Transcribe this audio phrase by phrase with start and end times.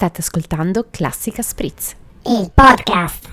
[0.00, 3.28] State ascoltando Classica Spritz, il podcast.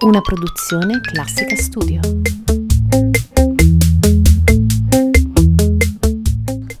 [0.00, 2.00] una produzione Classica Studio.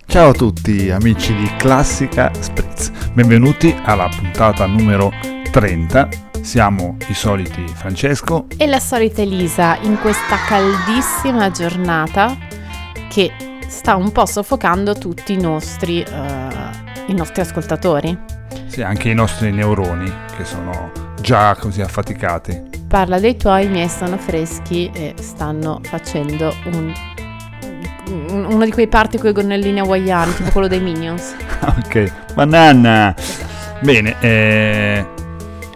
[0.04, 5.10] Ciao a tutti amici di Classica Spritz, benvenuti alla puntata numero
[5.50, 6.08] 30.
[6.42, 12.36] Siamo i soliti Francesco E la solita Elisa in questa caldissima giornata
[13.08, 13.32] che
[13.66, 16.70] sta un po' soffocando tutti i nostri, eh,
[17.06, 18.40] i nostri ascoltatori.
[18.74, 20.90] E anche i nostri neuroni che sono
[21.20, 22.70] già così affaticati.
[22.88, 26.92] Parla dei tuoi, i miei sono freschi e stanno facendo un,
[28.08, 31.34] un- uno di quei party con i gonnellini hawaiani, tipo quello dei Minions.
[31.86, 33.14] ok, banana!
[33.80, 35.06] Bene, eh,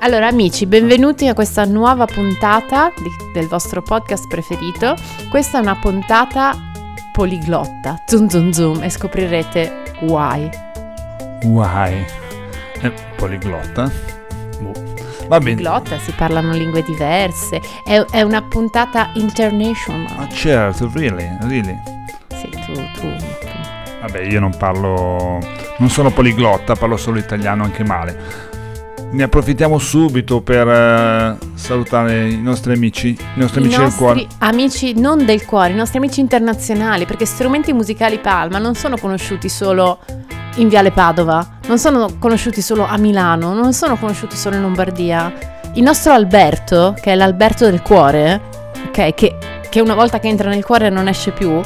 [0.00, 4.94] Allora amici, benvenuti a questa nuova puntata di- del vostro podcast preferito.
[5.30, 6.54] Questa è una puntata
[7.12, 9.72] poliglotta, zoom zoom zoom e scoprirete
[10.02, 10.48] why.
[11.44, 12.04] why?
[12.80, 13.90] Eh, poliglotta?
[14.60, 14.72] Boh.
[15.28, 15.56] Va bene.
[15.56, 20.06] Poliglotta, si parlano lingue diverse, è, è una puntata international.
[20.18, 21.76] Ah certo, really, really.
[22.36, 23.46] Sì, tu, tu, tu.
[24.00, 25.40] Vabbè, io non parlo,
[25.78, 28.54] non sono poliglotta, parlo solo italiano anche male.
[29.10, 34.26] Ne approfittiamo subito per eh, salutare i nostri amici, i nostri I amici del cuore.
[34.38, 39.48] amici non del cuore, i nostri amici internazionali, perché strumenti musicali Palma non sono conosciuti
[39.48, 39.98] solo
[40.56, 45.32] in Viale Padova, non sono conosciuti solo a Milano, non sono conosciuti solo in Lombardia.
[45.74, 48.40] Il nostro Alberto, che è l'Alberto del cuore,
[48.86, 49.36] ok, che,
[49.68, 51.60] che una volta che entra nel cuore non esce più,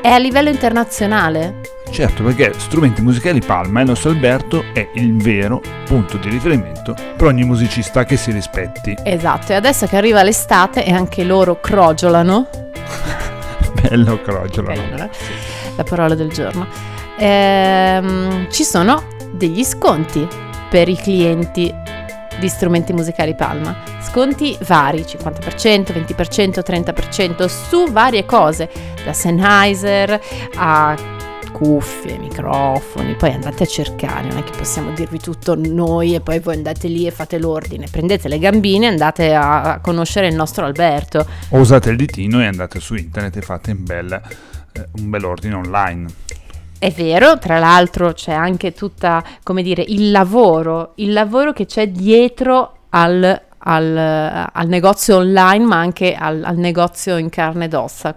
[0.00, 1.60] è a livello internazionale.
[1.90, 7.26] Certo, perché strumenti musicali Palma, il nostro Alberto, è il vero punto di riferimento per
[7.26, 8.96] ogni musicista che si rispetti.
[9.02, 12.48] Esatto, e adesso che arriva l'estate e anche loro crogiolano,
[13.80, 14.68] Bello crogiolo.
[14.68, 15.10] Carino, eh?
[15.76, 16.66] la parola del giorno.
[17.24, 20.26] Ehm, ci sono degli sconti
[20.68, 21.72] per i clienti
[22.40, 23.76] di strumenti musicali Palma.
[24.00, 28.68] Sconti vari, 50%, 20%, 30% su varie cose,
[29.04, 30.20] da Sennheiser
[30.56, 30.96] a
[31.52, 36.40] cuffie, microfoni, poi andate a cercare, non è che possiamo dirvi tutto noi e poi
[36.40, 40.64] voi andate lì e fate l'ordine, prendete le gambine e andate a conoscere il nostro
[40.64, 41.24] Alberto.
[41.50, 44.20] O usate il ditino e andate su internet e fate un bel,
[44.72, 46.06] eh, un bel ordine online.
[46.82, 51.86] È vero, tra l'altro c'è anche tutta, come dire, il lavoro, il lavoro che c'è
[51.86, 58.16] dietro al, al- al negozio online, ma anche al, al negozio in carne ed ossa.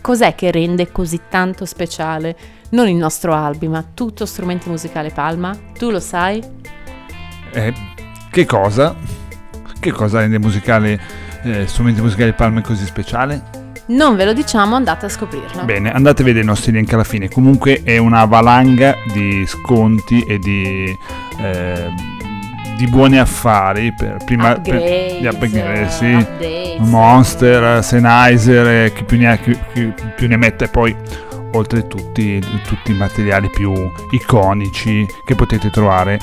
[0.00, 2.36] Cos'è che rende così tanto speciale?
[2.68, 5.52] Non il nostro Albi, ma tutto strumenti musicale Palma?
[5.76, 6.40] Tu lo sai?
[7.50, 7.74] Eh,
[8.30, 8.94] che cosa?
[9.80, 11.00] Che cosa rende musicale,
[11.42, 13.63] eh, strumenti musicali Palma così speciale?
[13.86, 15.64] Non ve lo diciamo, andate a scoprirlo.
[15.64, 17.28] Bene, andate a vedere i nostri link alla fine.
[17.28, 20.96] Comunque è una valanga di sconti e di,
[21.40, 21.88] eh,
[22.76, 24.80] di buoni affari per prima per-
[25.20, 26.76] di upgrade, sì.
[26.78, 30.96] Monster, Sennheiser, eh, chi più ne ha chi, chi più ne mette poi
[31.52, 33.72] oltre tutti, tutti i materiali più
[34.10, 36.18] iconici che potete trovare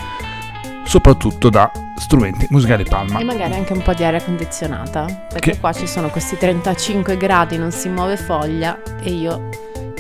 [0.84, 3.20] soprattutto da strumenti musicali Palma.
[3.20, 7.16] E magari anche un po' di aria condizionata, perché Che- qua ci sono questi 35
[7.16, 9.50] gradi, non si muove foglia e io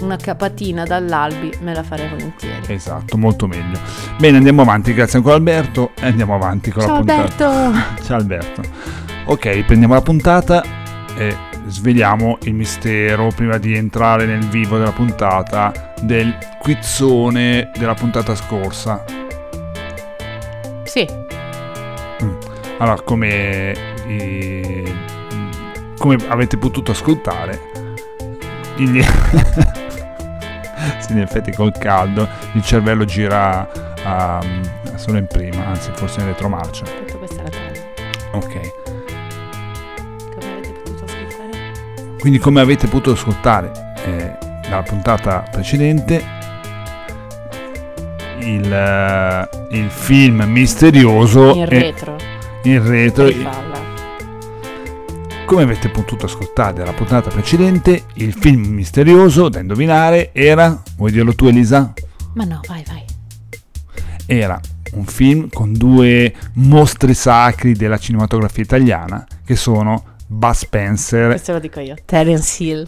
[0.01, 2.73] una capatina dall'albi me la farei volentieri.
[2.73, 3.79] Esatto, molto meglio.
[4.17, 7.21] Bene, andiamo avanti, grazie ancora Alberto e andiamo avanti con Ciao la puntata.
[7.21, 7.79] Alberto!
[8.03, 8.61] Ciao Alberto.
[9.25, 10.63] Ok, prendiamo la puntata
[11.15, 11.35] e
[11.67, 19.03] sveliamo il mistero prima di entrare nel vivo della puntata del quizzone della puntata scorsa.
[20.83, 21.07] Sì,
[22.77, 23.73] Allora, come,
[24.07, 24.93] eh,
[25.97, 27.59] come avete potuto ascoltare,
[28.77, 29.03] il-
[30.99, 33.69] sì, in effetti col caldo il cervello gira
[34.03, 34.39] a-
[34.95, 36.85] solo in prima, anzi forse in retromarcia.
[36.85, 37.89] tutto questa è la cosa.
[38.45, 38.71] Ok.
[40.33, 42.17] Come avete potuto ascoltare?
[42.19, 43.71] Quindi come avete potuto ascoltare
[44.05, 44.37] eh,
[44.67, 46.23] dalla puntata precedente,
[48.43, 52.15] il, eh, il film misterioso In retro.
[52.63, 53.29] in retro.
[55.45, 61.35] Come avete potuto ascoltare dalla puntata precedente, il film misterioso da indovinare era, vuoi dirlo
[61.35, 61.91] tu Elisa?
[62.35, 63.03] Ma no, vai, vai.
[64.25, 64.57] Era
[64.93, 71.59] un film con due mostri sacri della cinematografia italiana che sono Bud Spencer, Questo lo
[71.59, 71.95] dico io.
[72.05, 72.87] Terence Hill.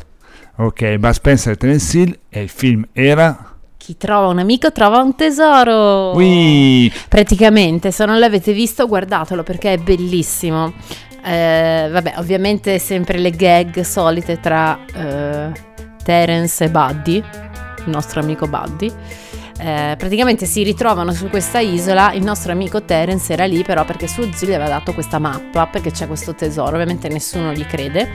[0.56, 3.53] ok, Bud Spencer e Terence Hill e il film era...
[3.84, 6.16] Chi trova un amico trova un tesoro.
[6.16, 10.72] Ui, Praticamente, se non l'avete visto, guardatelo perché è bellissimo.
[11.22, 15.52] Eh, vabbè, ovviamente sempre le gag solite tra eh,
[16.02, 18.90] Terence e Buddy, il nostro amico Buddy.
[19.58, 24.08] Eh, praticamente si ritrovano su questa isola, il nostro amico Terence era lì però perché
[24.08, 28.10] suo zio gli aveva dato questa mappa perché c'è questo tesoro, ovviamente nessuno gli crede,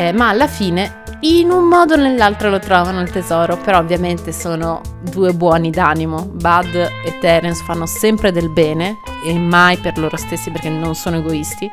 [0.00, 4.32] eh, ma alla fine in un modo o nell'altro lo trovano il tesoro, però ovviamente
[4.32, 10.16] sono due buoni d'animo, Bud e Terence fanno sempre del bene e mai per loro
[10.16, 11.70] stessi perché non sono egoisti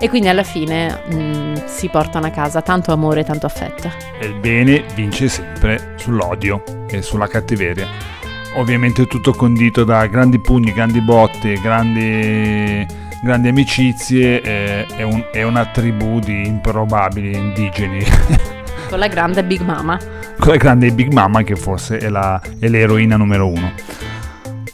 [0.00, 3.88] e quindi alla fine mh, mm, si portano a casa tanto amore e tanto affetto.
[4.18, 7.86] E il bene vince sempre sull'odio e sulla cattiveria.
[8.54, 12.84] Ovviamente tutto condito da grandi pugni, grandi botte, grandi,
[13.22, 18.04] grandi amicizie, eh, è, un, è una tribù di improbabili indigeni.
[18.88, 19.98] Con la grande Big Mama.
[20.38, 23.72] Con la grande Big Mama che forse è, la, è l'eroina numero uno.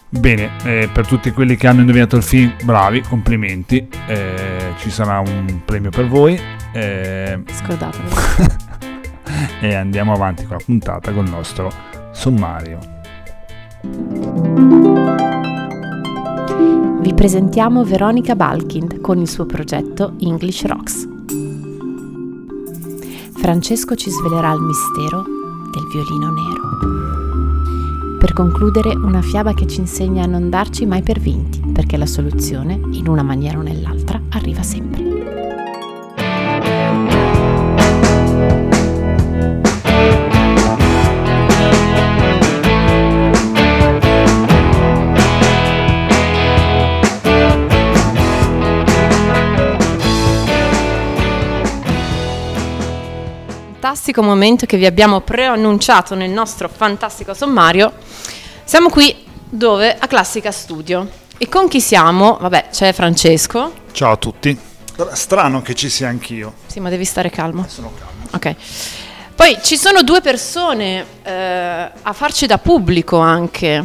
[0.08, 3.88] Bene, eh, per tutti quelli che hanno indovinato il film, bravi, complimenti.
[4.06, 6.40] Eh, ci sarà un premio per voi.
[6.72, 8.08] Eh, Scordatelo.
[9.60, 11.72] e andiamo avanti con la puntata con il nostro
[12.12, 12.78] sommario.
[17.00, 21.08] Vi presentiamo Veronica Balkind con il suo progetto English Rocks.
[23.36, 25.22] Francesco ci svelerà il mistero
[25.72, 27.04] del violino nero
[28.24, 32.06] per concludere una fiaba che ci insegna a non darci mai per vinti, perché la
[32.06, 35.13] soluzione, in una maniera o nell'altra, arriva sempre.
[54.14, 57.92] Fantastico momento che vi abbiamo preannunciato nel nostro fantastico sommario.
[58.62, 59.96] Siamo qui dove?
[59.98, 61.08] A Classica Studio.
[61.36, 62.38] E con chi siamo?
[62.40, 63.72] Vabbè, c'è Francesco.
[63.90, 64.56] Ciao a tutti.
[65.14, 66.54] Strano che ci sia anch'io.
[66.66, 67.66] Sì, ma devi stare calmo.
[67.66, 68.28] Sono calmo.
[68.32, 68.54] Ok.
[69.34, 73.84] Poi ci sono due persone eh, a farci da pubblico anche,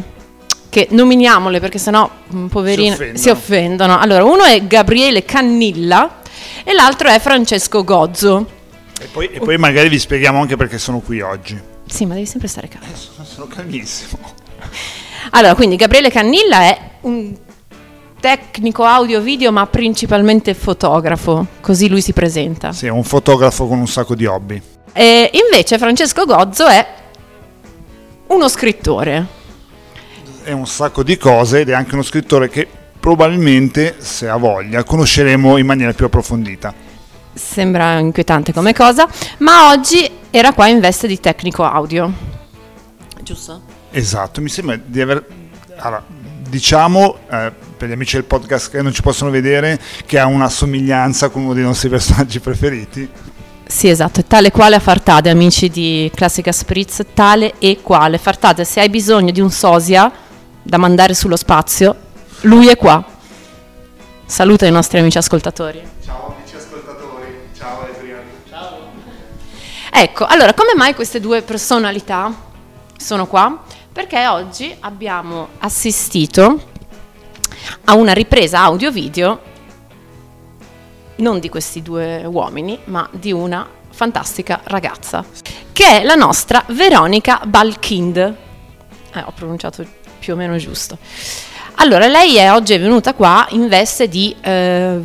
[0.70, 3.18] che nominiamole perché sennò mm, poverine si offendono.
[3.18, 4.00] si offendono.
[4.00, 6.20] Allora, uno è Gabriele Cannilla
[6.64, 8.58] e l'altro è Francesco Gozzo.
[9.00, 11.60] E poi, e poi magari vi spieghiamo anche perché sono qui oggi.
[11.88, 12.88] Sì, ma devi sempre stare calmo.
[12.88, 14.20] Eh, sono calmissimo.
[15.32, 17.34] Allora, quindi Gabriele Cannilla è un
[18.20, 22.74] tecnico audio video, ma principalmente fotografo, così lui si presenta.
[22.74, 24.62] Sì, è un fotografo con un sacco di hobby.
[24.92, 26.86] E invece Francesco Gozzo è
[28.28, 29.38] uno scrittore.
[30.44, 32.68] È un sacco di cose ed è anche uno scrittore che
[33.00, 36.89] probabilmente, se ha voglia, conosceremo in maniera più approfondita
[37.40, 39.08] sembra inquietante come cosa,
[39.40, 42.12] ma oggi era qua in veste di tecnico audio.
[43.24, 43.62] Giusto?
[43.92, 45.26] Esatto, mi sembra di aver...
[45.78, 46.04] Allora,
[46.50, 50.50] diciamo, eh, per gli amici del podcast che non ci possono vedere, che ha una
[50.50, 53.10] somiglianza con uno dei nostri personaggi preferiti.
[53.66, 58.18] Sì, esatto, tale quale a Fartade, amici di Classica Spritz, tale e quale.
[58.18, 60.12] Fartade, se hai bisogno di un sosia
[60.62, 61.96] da mandare sullo spazio,
[62.42, 63.04] lui è qua.
[64.26, 65.82] Saluta i nostri amici ascoltatori.
[66.04, 66.29] Ciao.
[69.92, 72.34] Ecco, allora come mai queste due personalità
[72.98, 73.64] sono qua?
[73.92, 76.62] Perché oggi abbiamo assistito
[77.86, 79.48] a una ripresa audio-video
[81.18, 85.26] non di questi due uomini, ma di una fantastica ragazza,
[85.74, 88.18] che è la nostra Veronica Balkind.
[88.18, 89.86] Eh, ho pronunciato
[90.20, 90.98] più o meno giusto.
[91.76, 95.00] Allora, lei è oggi è venuta qua in veste di eh,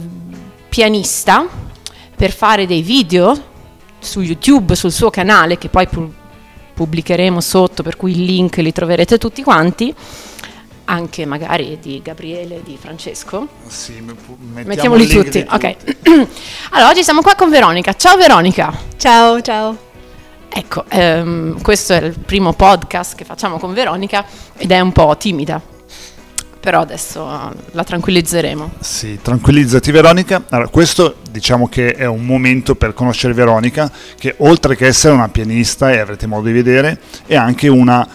[0.75, 1.47] pianista
[2.17, 3.41] per fare dei video
[4.01, 6.13] su YouTube, sul suo canale, che poi pu-
[6.75, 9.95] pubblicheremo sotto, per cui il link li troverete tutti quanti,
[10.87, 13.47] anche magari di Gabriele e di Francesco.
[13.69, 15.45] Sì, mettiamo mettiamoli tutti.
[15.45, 15.47] tutti.
[15.49, 15.77] Ok.
[16.71, 17.95] allora, oggi siamo qua con Veronica.
[17.95, 18.77] Ciao Veronica.
[18.97, 19.77] Ciao, ciao.
[20.49, 24.25] Ecco, ehm, questo è il primo podcast che facciamo con Veronica
[24.57, 25.74] ed è un po' timida
[26.65, 28.71] però adesso la tranquillizzeremo.
[28.81, 30.45] Sì, tranquillizzati Veronica.
[30.49, 35.29] Allora, questo diciamo che è un momento per conoscere Veronica, che oltre che essere una
[35.29, 38.09] pianista, e avrete modo di vedere, è anche una,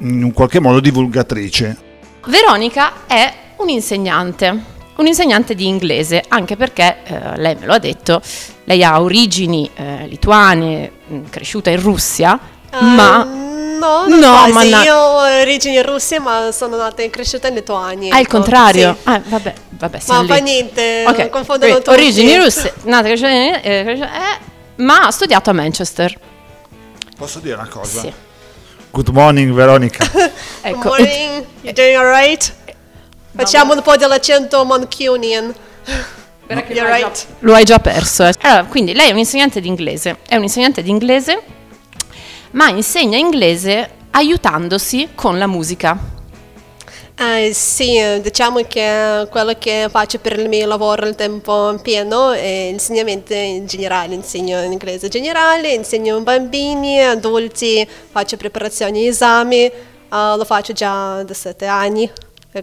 [0.00, 1.78] in un qualche modo, divulgatrice.
[2.26, 4.64] Veronica è un'insegnante,
[4.96, 8.20] un'insegnante di inglese, anche perché, eh, lei me lo ha detto,
[8.64, 10.92] lei ha origini eh, lituane,
[11.30, 12.38] cresciuta in Russia,
[12.78, 12.94] um.
[12.94, 13.40] ma
[13.82, 18.14] No, no ma na- io origini russe, ma sono nata e cresciuta in Lituania.
[18.14, 18.96] Ah, il contrario?
[19.00, 19.08] Sì.
[19.08, 20.26] Ah, vabbè, vabbè, Ma lì.
[20.26, 21.28] fa niente, okay.
[21.28, 21.90] confondono tutti.
[21.90, 24.38] Origini russe, nata e cresciuta in eh,
[24.76, 26.18] ma ha studiato a Manchester.
[27.16, 28.00] Posso dire una cosa?
[28.00, 28.12] Sì.
[28.90, 30.04] Good morning, Veronica.
[30.60, 30.78] ecco.
[30.78, 32.54] Good morning, you doing alright?
[33.34, 35.54] Facciamo un po' dell'accento Mancunian.
[36.48, 37.12] Hai right.
[37.14, 38.24] già, lo hai già perso.
[38.24, 38.32] Eh.
[38.42, 40.18] Allora, quindi lei è un'insegnante di inglese.
[40.28, 41.60] È un'insegnante di inglese
[42.52, 46.20] ma insegna inglese aiutandosi con la musica.
[47.14, 52.68] Eh, sì, diciamo che quello che faccio per il mio lavoro al tempo pieno è
[52.70, 59.72] insegnamento in generale, insegno in inglese generale, insegno bambini, adulti, faccio preparazioni esami, eh,
[60.10, 62.10] lo faccio già da sette anni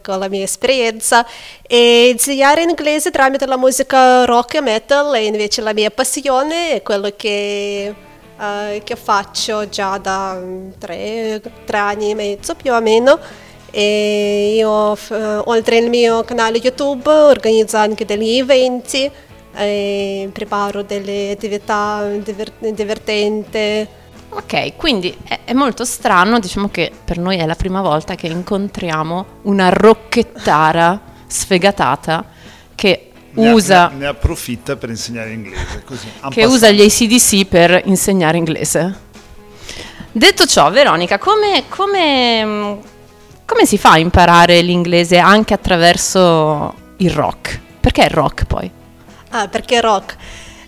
[0.03, 1.25] con la mia esperienza
[1.65, 6.83] e insegnare inglese tramite la musica rock e metal è invece la mia passione, è
[6.83, 7.93] quello che,
[8.39, 10.41] uh, che faccio già da
[10.77, 13.19] tre, tre anni e mezzo più o meno.
[13.71, 19.09] E io uh, oltre al mio canale YouTube organizzo anche degli eventi
[19.53, 23.87] e preparo delle attività diver- divertenti
[24.31, 28.27] Ok, quindi è, è, molto strano, diciamo che per noi è la prima volta che
[28.27, 32.25] incontriamo una rocchettara sfegatata
[32.75, 33.87] che ne usa...
[33.87, 36.07] Ne, ne, approfitta per insegnare inglese, così.
[36.29, 39.07] Che usa gli ACDC per insegnare inglese.
[40.11, 42.79] Detto ciò, Veronica, come, come,
[43.45, 47.59] come si fa a imparare l'inglese anche attraverso il rock?
[47.79, 48.71] Perché il rock poi?
[49.29, 50.17] Ah, perché rock?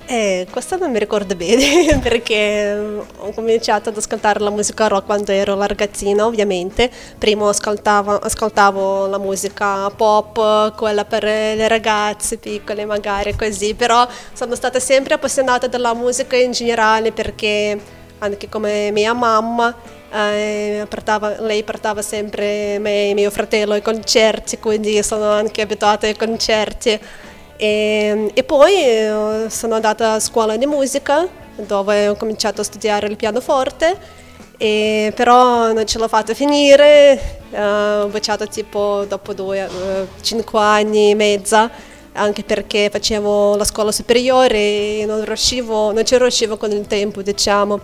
[0.05, 2.73] Eh, questo non mi ricordo bene perché
[3.17, 6.91] ho cominciato ad ascoltare la musica rock quando ero ragazzina, ovviamente.
[7.17, 14.55] Prima ascoltavo, ascoltavo la musica pop, quella per le ragazze piccole magari così, però sono
[14.55, 17.79] stata sempre appassionata della musica in generale perché
[18.19, 19.73] anche come mia mamma
[20.11, 26.05] eh, portava, lei portava sempre me e mio fratello ai concerti, quindi sono anche abituata
[26.07, 26.99] ai concerti.
[27.61, 31.27] E, e poi eh, sono andata a scuola di musica
[31.57, 33.95] dove ho cominciato a studiare il pianoforte,
[34.57, 40.59] e, però non ce l'ho fatta finire, uh, ho bocciato tipo dopo due, uh, cinque
[40.59, 41.69] anni e mezza,
[42.13, 47.21] anche perché facevo la scuola superiore e non riuscivo, non ci riuscivo con il tempo,
[47.21, 47.79] diciamo.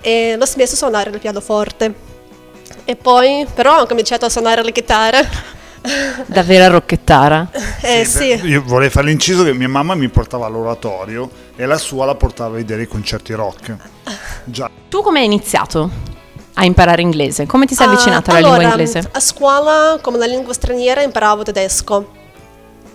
[0.00, 1.94] E l'ho smesso a suonare il pianoforte.
[2.84, 5.20] E poi però ho cominciato a suonare la chitarra
[6.26, 7.50] da vera rocchettara.
[7.82, 8.46] Eh, sì, sì.
[8.46, 12.54] Io vorrei fare l'inciso che mia mamma mi portava all'oratorio e la sua la portava
[12.54, 13.76] a vedere i concerti rock.
[14.44, 14.70] Già.
[14.88, 15.90] Tu come hai iniziato
[16.54, 17.46] a imparare inglese?
[17.46, 19.08] Come ti sei avvicinata uh, alla allora, lingua inglese?
[19.12, 22.22] A scuola, come una lingua straniera, imparavo tedesco.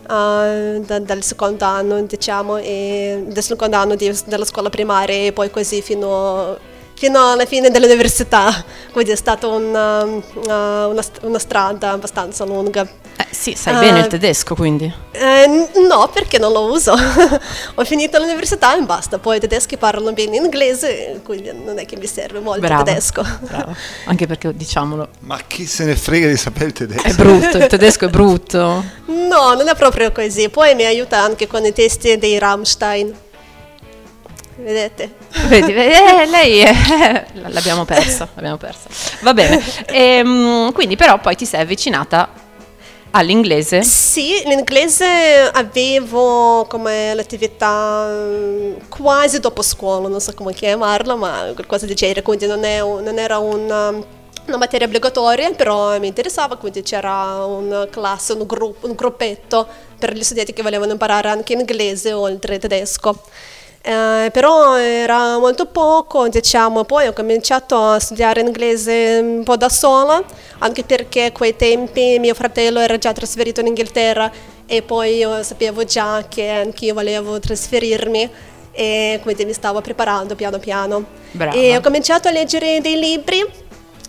[0.10, 5.32] Uh, da, dal secondo anno, diciamo, e dal secondo anno di, della scuola primaria e
[5.34, 6.58] poi così fino
[7.00, 12.86] fino alla fine dell'università, quindi è stata una, una, una, una strada abbastanza lunga.
[13.16, 14.94] Eh, sì, sai uh, bene il tedesco quindi?
[15.12, 16.92] Eh, no, perché non lo uso.
[17.76, 21.96] Ho finito l'università e basta, poi i tedeschi parlano bene inglese, quindi non è che
[21.96, 23.26] mi serve molto bravo, il tedesco.
[23.44, 23.74] Bravo.
[24.04, 25.08] Anche perché diciamolo.
[25.22, 27.08] Ma chi se ne frega di sapere il tedesco?
[27.08, 28.84] È brutto, il tedesco è brutto.
[29.06, 30.50] No, non è proprio così.
[30.50, 33.28] Poi mi aiuta anche con i testi dei Rammstein
[34.64, 35.14] vedete?
[35.48, 38.90] Vedi, eh, lei eh, l'abbiamo persa, l'abbiamo persa.
[39.22, 39.62] Va bene.
[39.86, 42.48] E, ehm, quindi però poi ti sei avvicinata
[43.12, 43.84] all'inglese?
[43.84, 51.86] Sì, l'inglese avevo come l'attività mm, quasi dopo scuola, non so come chiamarla, ma qualcosa
[51.86, 56.84] di genere, quindi non, un, non era una, una, materia obbligatoria, però mi interessava, quindi
[56.84, 62.14] c'era una classe, un, gruppo, un gruppetto per gli studenti che volevano imparare anche inglese
[62.14, 63.22] oltre tedesco.
[63.90, 69.68] Eh, però era molto poco, diciamo, poi ho cominciato a studiare inglese un po' da
[69.68, 70.24] sola,
[70.60, 74.32] anche perché a quei tempi mio fratello era già trasferito in Inghilterra
[74.68, 78.30] e poi io sapevo già che anch'io volevo trasferirmi
[78.74, 81.04] e quindi mi stavo preparando piano piano.
[81.32, 81.58] Brava.
[81.58, 83.44] E ho cominciato a leggere dei libri,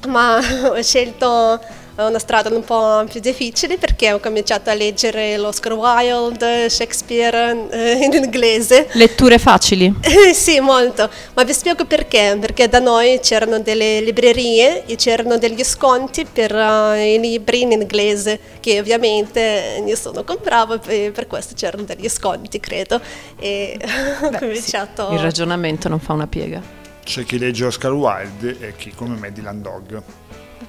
[0.08, 0.40] ma
[0.76, 1.58] ho scelto
[2.06, 7.92] una strada un po' più difficile perché ho cominciato a leggere l'Oscar Wilde, Shakespeare eh,
[7.92, 8.88] in inglese.
[8.92, 9.94] Letture facili?
[10.32, 15.64] sì, molto, ma vi spiego perché, perché da noi c'erano delle librerie e c'erano degli
[15.64, 21.84] sconti per uh, i libri in inglese che ovviamente nessuno comprava e per questo c'erano
[21.84, 23.00] degli sconti, credo.
[23.38, 23.78] E
[24.22, 25.08] ho cominciato...
[25.08, 26.78] Sì, il ragionamento non fa una piega.
[27.02, 30.02] C'è chi legge Oscar Wilde e chi come me Dylan Dog.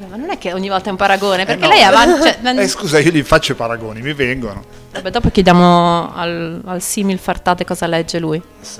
[0.08, 1.74] Ma non è che ogni volta è un paragone, perché eh no.
[1.74, 2.36] lei avanti.
[2.42, 4.64] Cioè, eh, scusa, io gli faccio i paragoni, mi vengono.
[4.92, 8.42] Vabbè, dopo chiediamo al, al simil fartate cosa legge lui.
[8.60, 8.80] Sì.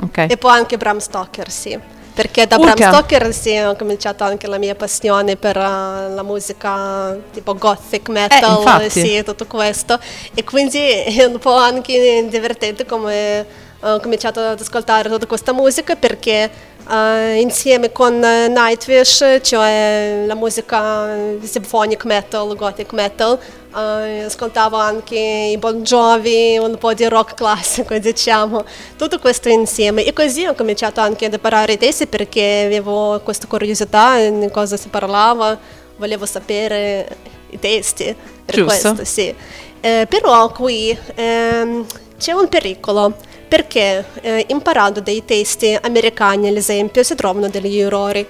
[0.00, 0.28] Okay.
[0.28, 1.78] E poi anche Bram Stoker, sì.
[2.14, 2.74] Perché da Urca.
[2.74, 8.08] Bram Stoker sì, ho cominciato anche la mia passione per uh, la musica tipo gothic
[8.08, 9.98] metal, eh, sì, tutto questo.
[10.32, 15.94] E quindi è un po' anche divertente come ho cominciato ad ascoltare tutta questa musica
[15.94, 16.50] perché
[16.88, 23.38] insieme con Nightwish, cioè la musica symphonic metal, gothic metal,
[23.74, 25.16] uh, ascoltavo anche
[25.52, 28.64] i Bon Jovi, un po' di rock classico, diciamo,
[28.96, 30.04] tutto questo insieme.
[30.04, 34.76] E così ho cominciato anche ad imparare i testi perché avevo questa curiosità di cosa
[34.76, 35.58] si parlava,
[35.96, 37.16] volevo sapere
[37.50, 38.14] i testi.
[38.44, 38.94] Per Giusto.
[38.94, 39.34] questo, sì.
[39.80, 41.84] Eh, però qui ehm,
[42.18, 43.16] c'è un pericolo
[43.54, 48.26] perché eh, imparando dei testi americani, ad esempio, si trovano degli errori.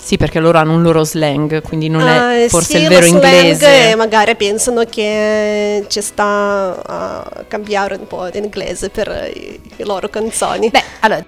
[0.00, 3.04] Sì, perché loro hanno un loro slang, quindi non è Eh, forse sì, il vero
[3.04, 3.96] inglese.
[3.96, 10.08] magari pensano che ci sta a cambiare un po' di inglese per i, i loro
[10.08, 10.70] canzoni.
[10.70, 11.24] Beh, allora...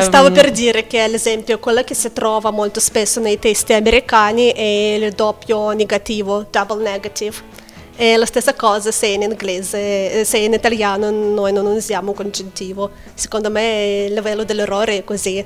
[0.00, 3.72] Stavo ehm, per dire che, ad esempio, quello che si trova molto spesso nei testi
[3.72, 7.36] americani è il doppio negativo, double negative.
[7.98, 12.90] È la stessa cosa se in inglese, eh, se in italiano noi non usiamo congiuntivo.
[13.12, 15.44] Secondo me il livello dell'errore è così.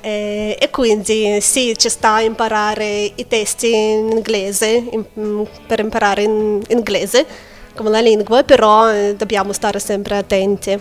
[0.00, 5.80] Eh, e quindi sì, ci sta a imparare i testi in inglese, in- mm, per
[5.80, 7.26] imparare in inglese
[7.74, 10.80] come la lingua, però eh, dobbiamo stare sempre attenti.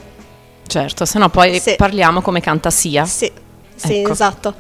[0.66, 1.76] Certo, se no poi Sì.
[1.76, 3.04] parliamo come canta Sia.
[3.04, 3.30] Sì,
[3.76, 4.12] sì Ecco.
[4.14, 4.54] esatto.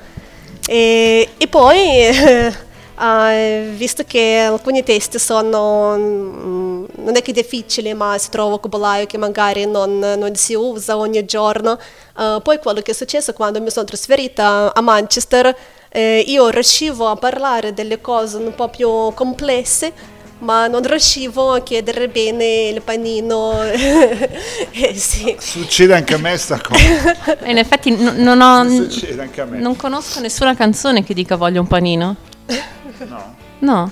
[0.68, 1.78] E, e poi,
[3.03, 9.17] eh, visto che alcuni testi sono, non è che difficili, ma si trova vocabolario che
[9.17, 11.77] magari non, non si usa ogni giorno,
[12.17, 15.53] eh, poi quello che è successo quando mi sono trasferita a Manchester,
[15.89, 19.91] eh, io riuscivo a parlare delle cose un po' più complesse,
[20.39, 23.63] ma non riuscivo a chiedere bene il panino.
[23.63, 25.36] Eh, sì.
[25.39, 27.38] Succede anche a me sta cosa.
[27.45, 28.67] In effetti n- non ho...
[28.67, 29.60] Succede anche a me.
[29.60, 32.15] Non conosco nessuna canzone che dica voglio un panino.
[33.08, 33.36] No.
[33.60, 33.92] No.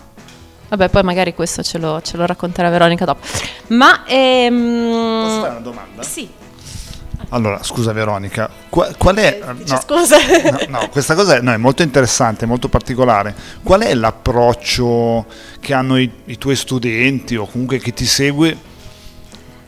[0.69, 3.25] Vabbè, poi magari questo ce lo, ce lo racconterà Veronica dopo.
[3.69, 4.05] Ma...
[4.05, 6.03] ehm, Posso fare una domanda?
[6.03, 6.29] Sì.
[7.33, 9.41] Allora, scusa Veronica, qua- qual è...
[9.55, 10.17] Dice, no, Scusa.
[10.67, 13.33] no, no, questa cosa è, no, è molto interessante, molto particolare.
[13.63, 15.25] Qual è l'approccio
[15.59, 18.57] che hanno i, i tuoi studenti o comunque chi ti segue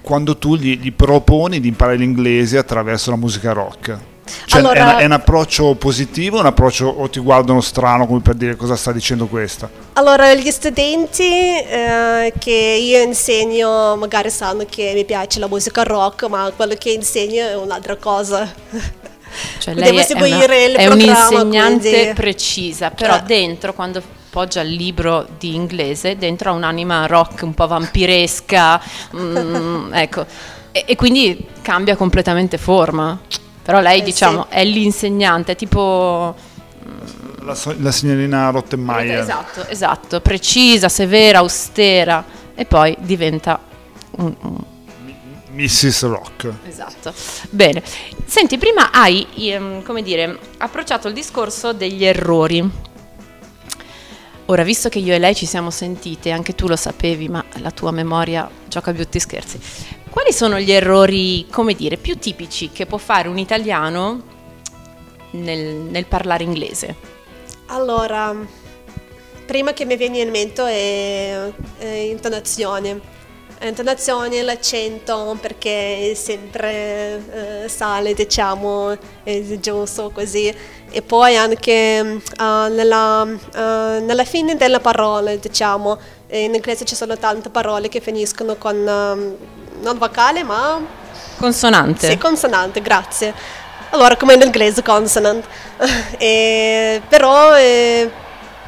[0.02, 3.98] quando tu gli, gli proponi di imparare l'inglese attraverso la musica rock?
[4.46, 8.22] Cioè, Allora- è, una- è un approccio positivo, un approccio o ti guardano strano come
[8.22, 9.70] per dire cosa sta dicendo questa?
[9.94, 12.52] Allora, gli studenti eh, che
[12.82, 17.56] io insegno magari sanno che mi piace la musica rock, ma quello che insegno è
[17.56, 18.52] un'altra cosa.
[19.60, 23.22] Cioè, Devo è, una- seguire il è programma, un'insegnante quindi- precisa, però Eh.
[23.26, 28.80] dentro, quando poggia il libro di inglese, dentro ha un'anima rock un po' vampiresca,
[29.16, 30.26] mm, ecco,
[30.72, 33.20] e, e quindi cambia completamente forma.
[33.64, 36.36] Però lei, Eh, diciamo, è l'insegnante, è tipo...
[37.40, 39.20] La, so- la signorina Rottenmeier.
[39.20, 42.24] Esatto, esatto, precisa, severa, austera,
[42.56, 43.60] e poi diventa
[44.18, 44.58] un- un,
[45.52, 46.04] Mrs.
[46.08, 46.52] Rock.
[46.68, 47.14] Esatto.
[47.52, 47.84] Bene.
[48.26, 52.68] Senti, prima hai, ehm, come dire, approcciato il discorso degli errori.
[54.48, 57.72] Ora, visto che io e lei ci siamo sentite, anche tu lo sapevi, ma la
[57.72, 59.60] tua memoria gioca brutti scherzi.
[60.14, 64.22] Quali sono gli errori, come dire, più tipici che può fare un italiano
[65.32, 66.96] nel, nel parlare inglese?
[67.70, 68.36] Allora,
[69.48, 73.02] prima che mi viene in mente è, è intonazione.
[73.64, 80.54] Intonazione, l'accento, perché è sempre eh, sale, diciamo, è giusto così.
[80.92, 83.22] E poi anche ah, nella,
[83.54, 85.98] ah, nella fine della parola, diciamo,
[86.28, 90.80] in inglese ci sono tante parole che finiscono con ah, non vocale, ma
[91.38, 92.10] Consonante.
[92.10, 93.34] sì, consonante, grazie.
[93.92, 95.46] Allora, come in inglese, consonant.
[96.18, 98.10] E, però eh,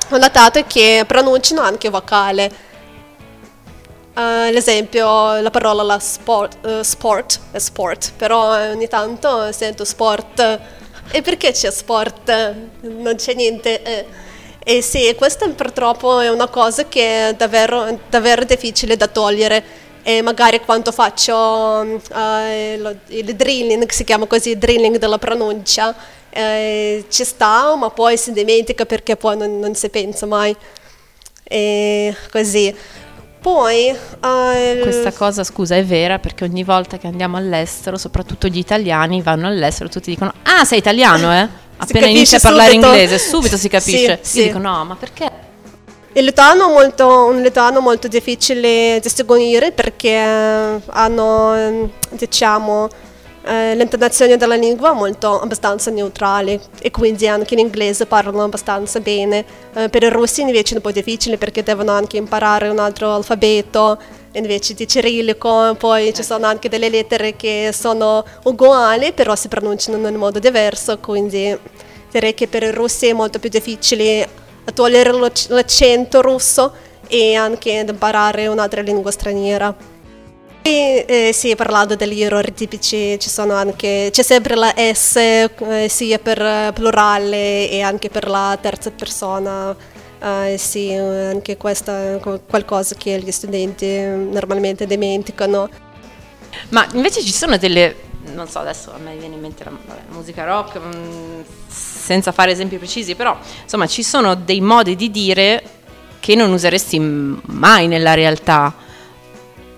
[0.10, 2.52] ho notato che pronunciano anche vocale.
[4.18, 9.52] Eh, ad esempio, la parola la sport, eh, sport è sport, però eh, ogni tanto
[9.52, 10.60] sento sport.
[11.12, 12.54] E perché c'è sport?
[12.82, 13.82] Non c'è niente.
[13.84, 14.06] eh.
[14.68, 19.64] E sì, questa purtroppo è una cosa che è davvero, davvero difficile da togliere.
[20.08, 21.82] E magari quando faccio
[22.14, 25.96] eh, lo- il drilling, si chiama così, il drilling della pronuncia,
[26.30, 30.56] eh, ci sta, ma poi si dimentica perché poi non, non si pensa mai.
[31.44, 32.74] E così.
[33.42, 33.88] Poi...
[33.88, 39.22] eh, Questa cosa, scusa, è vera perché ogni volta che andiamo all'estero, soprattutto gli italiani
[39.24, 41.48] vanno all'estero, tutti dicono: Ah, sei italiano, eh?
[41.78, 42.88] Appena inizia a parlare subito.
[42.88, 44.20] inglese, subito si capisce.
[44.22, 44.48] Sì, Io sì.
[44.50, 45.30] dico: No, ma perché?
[46.18, 52.88] Il litano è molto, un litano molto difficile da seguire perché eh, hanno, ehm, diciamo,
[53.44, 59.44] eh, l'intonazione della lingua molto abbastanza neutrale e quindi anche in inglese parlano abbastanza bene.
[59.74, 63.14] Eh, per i russi invece è un po' difficile perché devono anche imparare un altro
[63.14, 64.00] alfabeto
[64.32, 70.08] invece di cirillico, poi ci sono anche delle lettere che sono uguali però si pronunciano
[70.08, 71.58] in modo diverso, quindi
[72.10, 75.12] direi che per i russi è molto più difficile togliere
[75.48, 76.74] l'accento russo
[77.08, 79.94] e anche imparare un'altra lingua straniera.
[80.62, 85.88] E, eh, sì, parlando degli errori tipici, ci sono anche, c'è sempre la S eh,
[85.88, 89.76] sia per plurale e anche per la terza persona.
[90.20, 95.70] Eh, sì, anche questo è qualcosa che gli studenti normalmente dimenticano.
[96.70, 97.96] Ma invece ci sono delle,
[98.34, 101.42] non so, adesso a me viene in mente la vabbè, musica rock, mh, mm,
[102.06, 105.64] senza fare esempi precisi, però insomma ci sono dei modi di dire
[106.20, 108.74] che non useresti mai nella realtà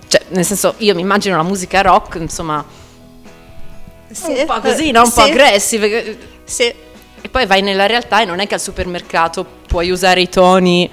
[0.08, 2.64] cioè, nel senso, io mi immagino la musica rock, insomma,
[4.10, 5.02] sì, un po' così, no?
[5.02, 5.14] Un sì.
[5.14, 6.18] po' aggressive.
[6.46, 6.74] Sì.
[7.20, 10.90] E poi vai nella realtà e non è che al supermercato puoi usare i toni,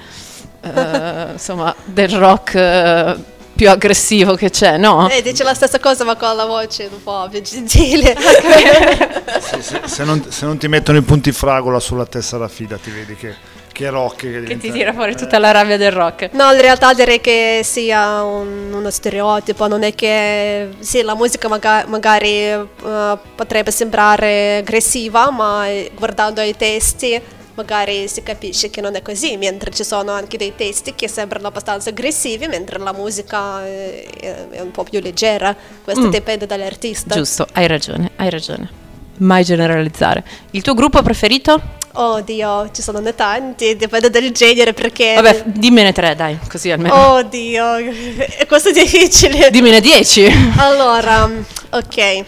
[0.62, 3.16] eh, insomma, del rock eh,
[3.54, 5.08] più aggressivo che c'è, no?
[5.08, 8.16] Eh, dice la stessa cosa ma con la voce un po' più gentile.
[9.40, 12.90] sì, se, se, non, se, non, ti mettono i punti fragola sulla tessera fila ti
[12.90, 16.52] vedi che che rock che, che ti tira fuori tutta la rabbia del rock no
[16.52, 21.84] in realtà direi che sia un, uno stereotipo non è che sì la musica maga-
[21.88, 27.20] magari uh, potrebbe sembrare aggressiva ma guardando i testi
[27.54, 31.48] magari si capisce che non è così, mentre ci sono anche dei testi che sembrano
[31.48, 34.06] abbastanza aggressivi, mentre la musica è,
[34.50, 35.54] è un po' più leggera.
[35.82, 36.10] Questo mm.
[36.10, 37.14] dipende dall'artista.
[37.14, 38.82] Giusto, hai ragione, hai ragione.
[39.18, 40.24] Mai generalizzare.
[40.50, 41.82] Il tuo gruppo preferito?
[41.96, 45.14] Oddio, ci sono ne tanti, dipende dal genere perché...
[45.14, 47.12] Vabbè, dimmene tre, dai, così almeno.
[47.12, 47.64] Oddio,
[48.48, 49.50] questo è difficile.
[49.50, 50.26] Dimmene dieci.
[50.56, 51.30] Allora,
[51.70, 52.24] ok.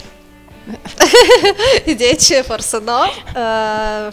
[1.96, 4.12] dieci forse no, uh,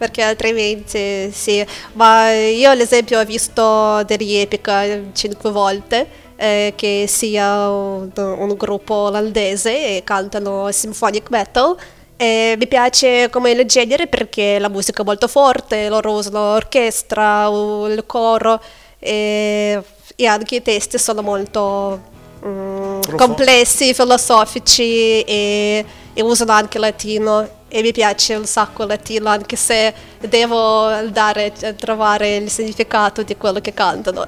[0.00, 1.62] perché altrimenti sì.
[1.92, 4.82] Ma io ad esempio ho visto degli Epica
[5.12, 11.76] cinque volte eh, che sia un, un, gruppo olandese e cantano symphonic metal.
[12.16, 17.46] E mi piace come il genere perché la musica è molto forte, loro usano l'orchestra,
[17.88, 18.58] il coro
[18.98, 19.82] e,
[20.16, 22.00] e anche i testi sono molto
[22.44, 25.84] mm, complessi, filosofici e,
[26.14, 31.52] e usano anche latino e mi piace un sacco il latino anche se devo andare
[31.62, 34.26] a trovare il significato di quello che cantano.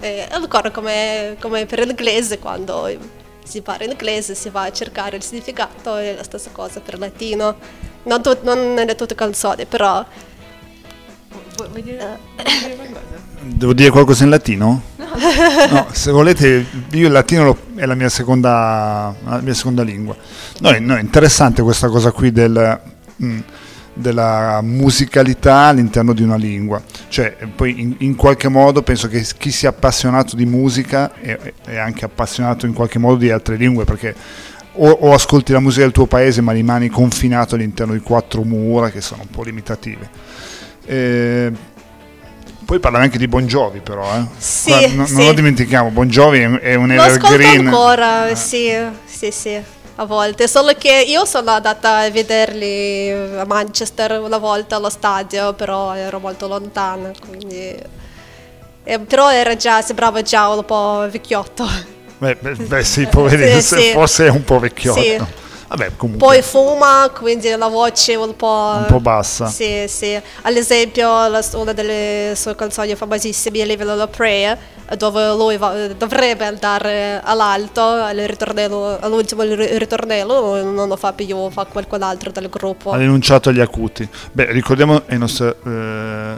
[0.00, 2.88] E ancora come, come per l'inglese quando
[3.44, 6.94] si parla in inglese, si va a cercare il significato, è la stessa cosa per
[6.94, 7.56] il latino.
[8.04, 10.04] Non, tu, non nelle tutte canzoni, però...
[11.56, 12.18] Vuoi dire,
[12.74, 14.82] vuoi dire Devo dire qualcosa in latino?
[15.70, 15.86] No.
[15.92, 20.16] se volete, io il latino lo, è la mia seconda, la mia seconda lingua.
[20.60, 22.80] No, è, no, è interessante questa cosa qui del...
[23.22, 23.40] Mm,
[23.98, 26.80] della musicalità all'interno di una lingua.
[27.08, 31.76] Cioè, poi in, in, qualche modo penso che chi sia appassionato di musica è, è,
[31.76, 34.14] anche appassionato in qualche modo di altre lingue, perché
[34.74, 38.90] o, o, ascolti la musica del tuo paese ma rimani confinato all'interno di quattro mura
[38.90, 40.08] che sono un po' limitative.
[40.84, 41.52] E,
[42.68, 44.26] poi parlavi anche di Bon Jovi però, eh?
[44.36, 45.14] sì, Guarda, n- sì.
[45.14, 47.66] non lo dimentichiamo, Bon Jovi è, un lo evergreen.
[47.66, 48.36] ancora, eh.
[48.36, 48.70] sì,
[49.06, 49.58] sì, sì
[49.94, 55.54] a volte, solo che io sono andata a vederli a Manchester una volta allo stadio,
[55.54, 57.74] però ero molto lontana, quindi...
[58.84, 61.66] Eh, però era già, sembrava già un po' vecchiotto.
[62.18, 63.90] Beh, beh, beh sì, poverino, sì, sì.
[63.92, 65.00] forse è un po' vecchiotto.
[65.00, 65.46] Sì.
[65.68, 65.90] Vabbè.
[66.16, 68.76] Poi fuma, quindi la voce un po'...
[68.78, 69.46] Un po' bassa.
[69.46, 70.18] Sì, sì.
[70.42, 74.58] Ad esempio, la, una delle sue canzoni famosissime, Living on a Prayer,
[74.96, 82.30] dove lui va, dovrebbe andare all'alto, all'ultimo ritornello, non lo fa più, fa qualcun altro
[82.30, 82.92] del gruppo.
[82.92, 84.08] Ha denunciato agli acuti.
[84.32, 86.34] Beh, ricordiamo ai nostri eh,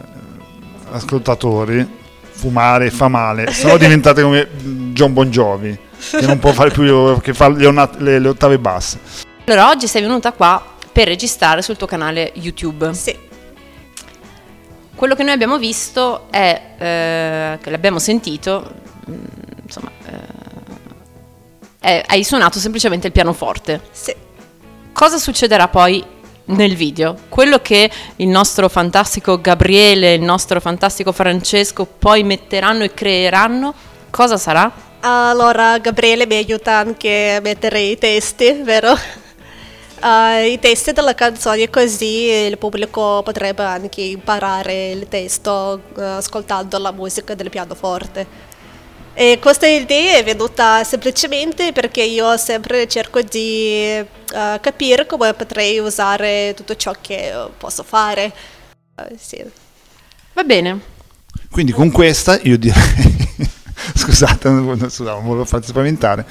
[0.90, 1.88] ascoltatori,
[2.32, 4.48] fumare fa male, sono diventate come
[4.92, 8.58] John Bon Jovi che non può fare più, che fa le, ona- le, le ottave
[8.58, 8.98] basse.
[9.44, 12.92] Allora, oggi sei venuta qua per registrare sul tuo canale YouTube.
[12.94, 13.16] Sì.
[14.94, 18.74] Quello che noi abbiamo visto è, eh, che l'abbiamo sentito,
[19.08, 19.14] mm,
[19.64, 20.48] insomma, eh,
[21.80, 23.80] è, hai suonato semplicemente il pianoforte.
[23.90, 24.14] Sì.
[24.92, 26.04] Cosa succederà poi
[26.46, 27.16] nel video?
[27.28, 33.72] Quello che il nostro fantastico Gabriele, il nostro fantastico Francesco poi metteranno e creeranno,
[34.10, 34.70] cosa sarà?
[35.02, 38.92] Allora Gabriele mi aiuta anche a mettere i testi, vero?
[38.92, 46.78] Uh, I testi della canzone così il pubblico potrebbe anche imparare il testo uh, ascoltando
[46.78, 48.48] la musica del pianoforte.
[49.14, 55.78] E questa idea è venuta semplicemente perché io sempre cerco di uh, capire come potrei
[55.78, 58.30] usare tutto ciò che posso fare.
[59.16, 59.42] Sì.
[60.34, 60.78] Va bene.
[61.50, 63.09] Quindi con questa io direi
[63.96, 64.88] scusate, non, non
[65.24, 66.24] volevo farti spaventare.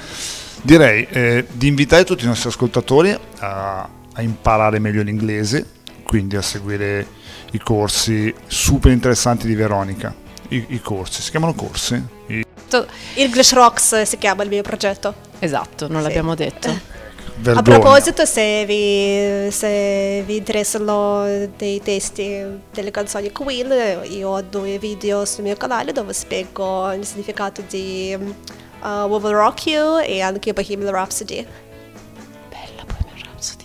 [0.62, 5.78] Direi eh, di invitare tutti i nostri ascoltatori a, a imparare meglio l'inglese
[6.10, 7.06] quindi a seguire
[7.52, 10.12] i corsi super interessanti di Veronica.
[10.48, 12.02] I, i corsi, si chiamano corsi?
[12.26, 12.44] I,
[13.14, 15.14] English Rocks si chiama il mio progetto.
[15.38, 16.08] Esatto, non Sì.
[16.08, 16.98] l'abbiamo detto.
[17.40, 17.76] vergogna.
[17.76, 24.78] A proposito, se vi, se vi interessano dei testi delle canzoni Queen, io ho due
[24.78, 28.16] video sul mio canale dove spiego il significato di
[28.82, 31.46] uh, We Will Rock You e anche Bohemian Rhapsody.
[32.48, 33.64] Bella Bohemian Rhapsody.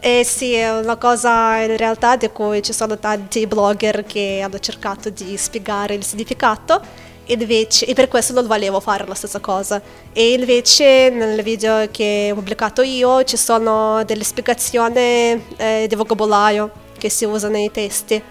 [0.00, 4.58] E sì, è una cosa in realtà di cui ci sono tanti blogger che hanno
[4.58, 6.80] cercato di spiegare il significato
[7.26, 9.80] invece, e per questo non volevo fare la stessa cosa.
[10.12, 16.70] E invece nel video che ho pubblicato io ci sono delle spiegazioni eh, di vocabolario
[16.98, 18.22] che si usa nei testi.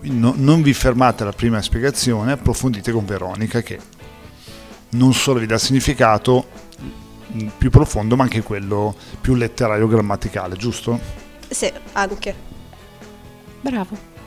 [0.00, 3.78] No- non vi fermate alla prima spiegazione, approfondite con Veronica che
[4.90, 6.46] non solo vi dà significato
[7.58, 10.98] più profondo, ma anche quello più letterario grammaticale, giusto?
[11.48, 12.34] Sì, anche.
[13.60, 14.17] Bravo.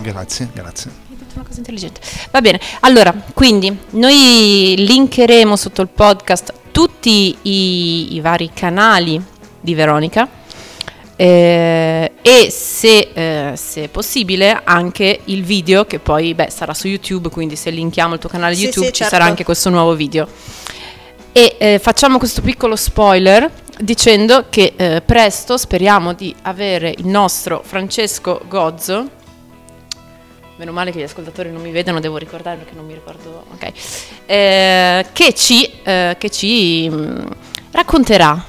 [0.00, 0.90] Grazie, grazie.
[1.10, 2.00] Hai detto una cosa intelligente.
[2.30, 9.20] Va bene, allora, quindi noi linkeremo sotto il podcast tutti i, i vari canali
[9.60, 10.28] di Veronica
[11.20, 16.86] eh, e se, eh, se è possibile anche il video che poi beh, sarà su
[16.86, 19.16] YouTube, quindi se linkiamo il tuo canale Sì, YouTube sì, ci certo.
[19.16, 20.28] sarà anche questo nuovo video.
[21.32, 27.62] E eh, facciamo questo piccolo spoiler dicendo che eh, presto speriamo di avere il nostro
[27.64, 29.16] Francesco Gozzo.
[30.58, 33.44] Meno male che gli ascoltatori non mi vedono, devo ricordare perché non mi ricordo.
[33.54, 33.72] Ok.
[34.26, 37.26] Eh, che ci, eh, che ci mh,
[37.70, 38.44] racconterà.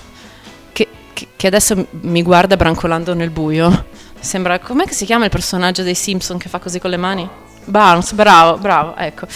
[0.71, 3.85] Che, che- che adesso mi guarda brancolando nel buio.
[4.19, 4.57] Sembra.
[4.59, 7.29] Com'è che si chiama il personaggio dei Simpson che fa così con le mani?
[7.65, 9.27] Barnes, bravo, bravo, ecco.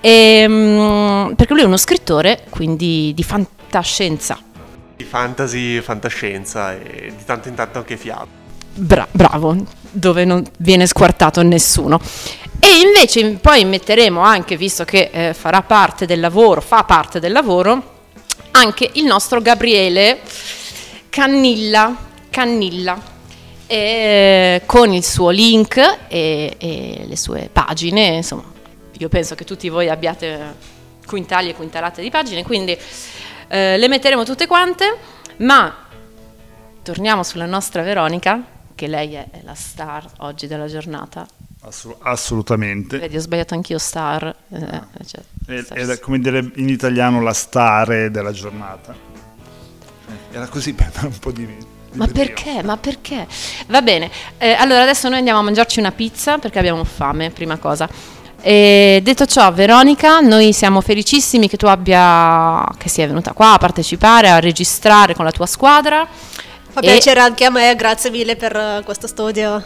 [0.00, 4.38] Ehm, perché lui è uno scrittore, quindi di fantascienza.
[4.96, 8.40] Di fantasy, fantascienza e di tanto in tanto anche fiabe.
[8.74, 9.54] Bra- bravo,
[9.92, 12.00] dove non viene squartato nessuno.
[12.58, 17.32] E invece poi metteremo anche, visto che eh, farà parte del lavoro, fa parte del
[17.32, 18.00] lavoro,
[18.52, 20.20] anche il nostro Gabriele
[21.08, 21.96] Cannilla,
[22.30, 23.00] Cannilla
[23.66, 25.76] e con il suo link
[26.08, 28.44] e, e le sue pagine, insomma,
[28.98, 30.54] io penso che tutti voi abbiate
[31.06, 32.76] quintali e quintalate di pagine, quindi
[33.48, 34.96] eh, le metteremo tutte quante,
[35.38, 35.74] ma
[36.82, 38.40] torniamo sulla nostra Veronica,
[38.74, 41.26] che lei è, la star oggi della giornata.
[41.64, 42.98] Assu- assolutamente.
[42.98, 44.34] Vedi, ho sbagliato anch'io star.
[44.50, 48.92] eh, cioè, È, è come dire in italiano la stare della giornata.
[50.08, 51.46] Eh, Era così per un po' di...
[51.46, 51.56] di
[51.92, 52.24] Ma brio.
[52.24, 52.62] perché?
[52.62, 53.26] Ma perché?
[53.68, 57.56] Va bene, eh, allora adesso noi andiamo a mangiarci una pizza perché abbiamo fame, prima
[57.58, 57.88] cosa.
[58.44, 63.58] E detto ciò, Veronica, noi siamo felicissimi che tu abbia, che sia venuta qua a
[63.58, 66.08] partecipare, a registrare con la tua squadra
[66.72, 69.62] Fa E- piacere anche a me, grazie mille per eh, questo studio.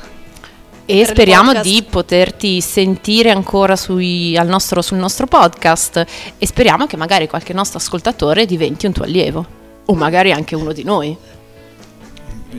[0.88, 6.04] e speriamo di poterti sentire ancora sui- al nostro- sul nostro podcast
[6.38, 9.44] e speriamo che magari qualche nostro ascoltatore diventi un tuo allievo
[9.84, 11.16] o magari anche uno di noi.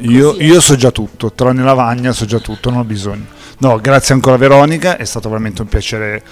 [0.02, 3.26] Io, io so già tutto, tranne lavagna so già tutto, non ho bisogno.
[3.60, 6.24] No, grazie ancora Veronica, è stato veramente un piacere.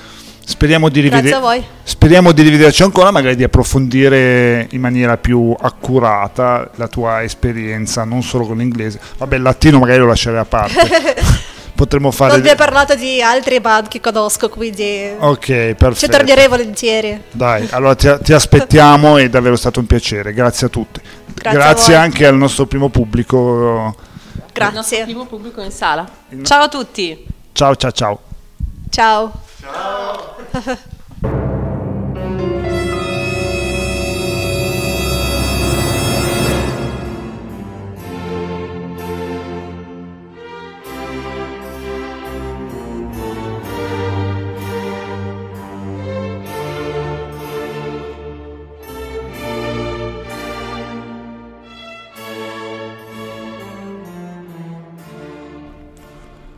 [0.48, 1.66] Speriamo di, Grazie a rivede- voi.
[1.84, 8.22] speriamo di rivederci ancora, magari di approfondire in maniera più accurata la tua esperienza, non
[8.22, 9.00] solo con l'inglese.
[9.18, 10.76] Vabbè, il latino magari lo lascerei a parte.
[11.76, 12.34] Potremmo fare...
[12.34, 16.12] Non vi ho parlato di altri band che conosco, quindi Ok, ci perfetto.
[16.16, 17.22] tornerei volentieri.
[17.32, 21.02] Dai, allora ti, ti aspettiamo, è davvero stato un piacere, grazie a tutti.
[21.34, 22.04] Grazie a Grazie voi.
[22.04, 23.38] anche al nostro primo pubblico.
[23.38, 25.04] Il nostro Grazie.
[25.04, 26.08] primo pubblico in sala.
[26.44, 27.26] Ciao a tutti!
[27.52, 28.20] Ciao ciao ciao.
[28.90, 29.44] Ciao.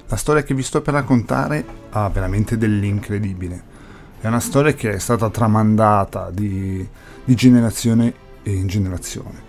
[0.10, 3.77] La storia che vi sto per raccontare ha veramente dell'incredibile.
[4.20, 6.86] È una storia che è stata tramandata di,
[7.24, 8.12] di generazione
[8.44, 9.46] in generazione.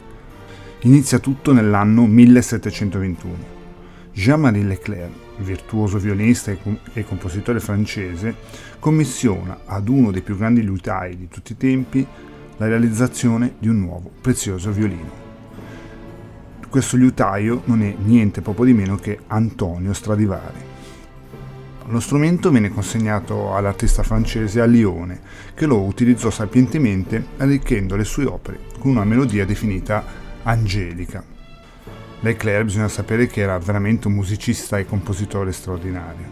[0.80, 3.56] Inizia tutto nell'anno 1721.
[4.12, 8.34] Jean-Marie Leclerc, virtuoso violinista e, com- e compositore francese,
[8.78, 12.06] commissiona ad uno dei più grandi liutai di tutti i tempi
[12.58, 15.26] la realizzazione di un nuovo prezioso violino.
[16.68, 20.67] Questo liutaio non è niente poco di meno che Antonio Stradivari.
[21.90, 25.20] Lo strumento venne consegnato all'artista francese a Lione,
[25.54, 30.04] che lo utilizzò sapientemente arricchendo le sue opere con una melodia definita
[30.42, 31.24] angelica.
[32.20, 36.26] Leclerc bisogna sapere che era veramente un musicista e compositore straordinario.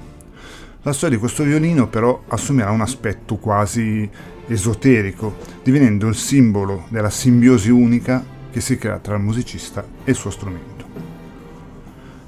[0.82, 4.08] La storia di questo violino però assumerà un aspetto quasi
[4.48, 10.16] esoterico, divenendo il simbolo della simbiosi unica che si crea tra il musicista e il
[10.16, 10.84] suo strumento.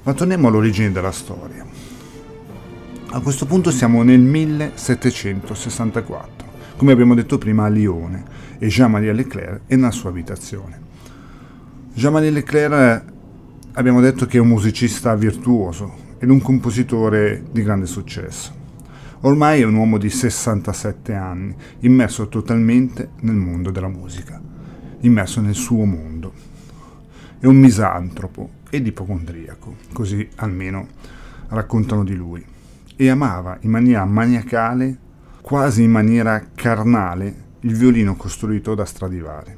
[0.01, 1.68] Ma torniamo all'origine della storia.
[3.11, 8.23] A questo punto siamo nel 1764, come abbiamo detto prima a Lione,
[8.59, 10.79] e Jean-Marie Leclerc è nella sua abitazione.
[11.91, 13.03] Jean-Marie Leclerc
[13.73, 18.53] abbiamo detto che è un musicista virtuoso ed un compositore di grande successo.
[19.21, 24.39] Ormai è un uomo di 67 anni, immerso totalmente nel mondo della musica,
[24.99, 26.31] immerso nel suo mondo.
[27.39, 30.85] È un misantropo ed ipocondriaco, così almeno
[31.47, 32.57] raccontano di lui.
[33.01, 34.97] E amava in maniera maniacale,
[35.39, 39.55] quasi in maniera carnale, il violino costruito da Stradivari.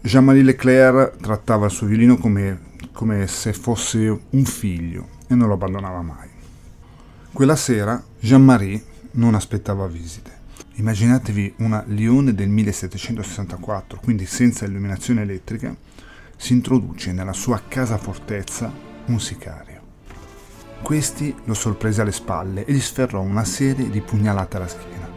[0.00, 5.54] Jean-Marie Leclerc trattava il suo violino come, come se fosse un figlio e non lo
[5.54, 6.28] abbandonava mai.
[7.32, 8.82] Quella sera Jean-Marie
[9.12, 10.32] non aspettava visite.
[10.72, 15.72] Immaginatevi una Lione del 1764, quindi senza illuminazione elettrica,
[16.36, 18.72] si introduce nella sua casa fortezza
[19.06, 19.73] un sicario.
[20.84, 25.08] Questi lo sorprese alle spalle e gli sferrò una serie di pugnalate alla schiena.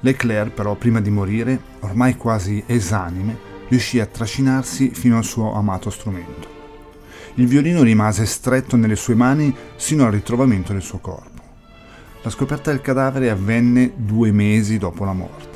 [0.00, 5.90] Leclerc, però, prima di morire, ormai quasi esanime, riuscì a trascinarsi fino al suo amato
[5.90, 6.58] strumento
[7.34, 11.42] il violino rimase stretto nelle sue mani sino al ritrovamento del suo corpo.
[12.22, 15.49] La scoperta del cadavere avvenne due mesi dopo la morte.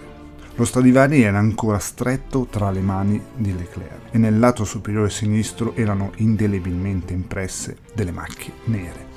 [0.57, 5.75] Lo Stradivari era ancora stretto tra le mani di Leclerc e nel lato superiore sinistro
[5.75, 9.13] erano indelebilmente impresse delle macchie nere.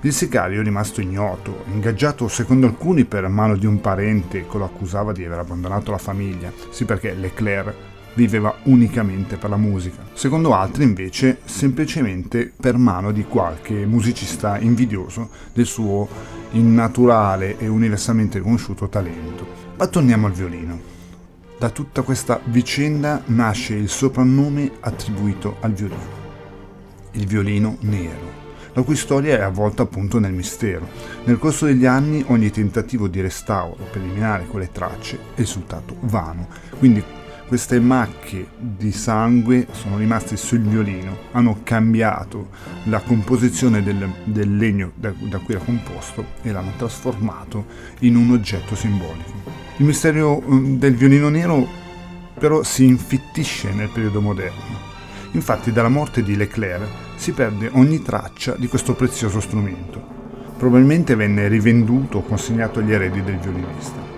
[0.00, 5.12] Il sicario, rimasto ignoto, ingaggiato secondo alcuni per mano di un parente che lo accusava
[5.12, 7.74] di aver abbandonato la famiglia, sì perché Leclerc
[8.14, 15.30] viveva unicamente per la musica, secondo altri invece semplicemente per mano di qualche musicista invidioso
[15.52, 16.08] del suo
[16.50, 19.67] innaturale e universalmente conosciuto talento.
[19.78, 20.80] Ma torniamo al violino.
[21.56, 26.10] Da tutta questa vicenda nasce il soprannome attribuito al violino,
[27.12, 30.88] il violino nero la cui storia è avvolta appunto nel mistero.
[31.24, 36.46] Nel corso degli anni ogni tentativo di restauro per eliminare quelle tracce è risultato vano,
[36.78, 37.02] quindi
[37.48, 42.50] queste macchie di sangue sono rimaste sul violino, hanno cambiato
[42.84, 47.64] la composizione del, del legno da, da, cui era composto e l'hanno trasformato
[48.00, 49.67] in un oggetto simbolico.
[49.78, 51.66] Il mistero mm, del violino nero
[52.38, 54.86] però si infittisce nel periodo moderno.
[55.32, 60.16] Infatti dalla morte di Leclerc si perde ogni traccia di questo prezioso strumento.
[60.56, 64.08] Probabilmente venne rivenduto o consegnato agli eredi del violinista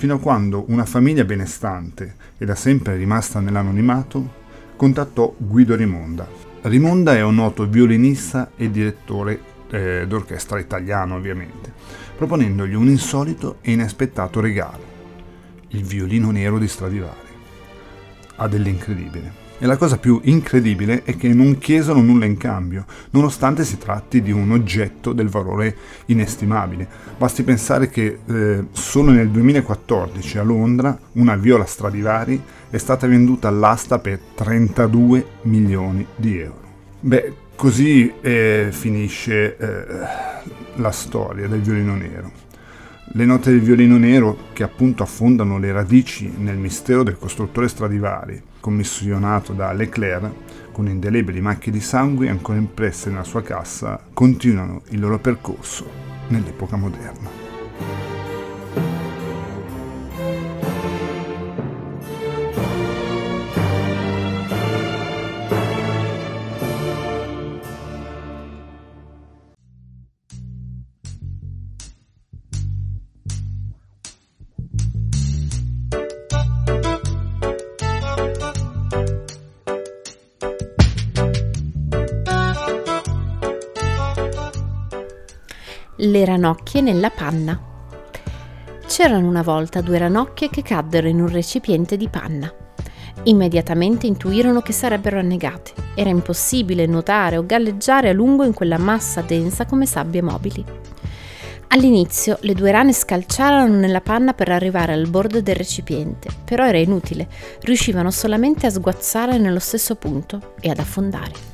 [0.00, 4.38] fino a quando una famiglia benestante e da sempre rimasta nell'anonimato
[4.74, 6.26] contattò Guido Rimonda.
[6.62, 11.70] Rimonda è un noto violinista e direttore eh, d'orchestra italiano ovviamente,
[12.16, 14.82] proponendogli un insolito e inaspettato regalo,
[15.70, 17.28] il violino nero di Stradivari.
[18.36, 19.48] Ha dell'incredibile.
[19.62, 24.22] E la cosa più incredibile è che non chiesero nulla in cambio, nonostante si tratti
[24.22, 26.88] di un oggetto del valore inestimabile.
[27.18, 33.48] Basti pensare che eh, solo nel 2014 a Londra una viola Stradivari è stata venduta
[33.48, 36.68] all'asta per 32 milioni di euro.
[37.00, 39.86] Beh, così eh, finisce eh,
[40.76, 42.48] la storia del violino nero.
[43.12, 48.40] Le note del violino nero che appunto affondano le radici nel mistero del costruttore Stradivari
[48.60, 50.30] commissionato da Leclerc
[50.70, 55.90] con indelebili macchie di sangue ancora impresse nella sua cassa, continuano il loro percorso
[56.28, 57.28] nell'epoca moderna.
[86.02, 87.60] Le ranocchie nella panna.
[88.86, 92.50] C'erano una volta due ranocchie che caddero in un recipiente di panna.
[93.24, 95.74] Immediatamente intuirono che sarebbero annegate.
[95.94, 100.64] Era impossibile nuotare o galleggiare a lungo in quella massa densa come sabbie mobili.
[101.68, 106.78] All'inizio le due rane scalciarono nella panna per arrivare al bordo del recipiente, però era
[106.78, 107.28] inutile,
[107.60, 111.49] riuscivano solamente a sguazzare nello stesso punto e ad affondare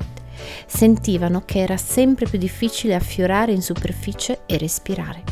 [0.67, 5.23] sentivano che era sempre più difficile affiorare in superficie e respirare.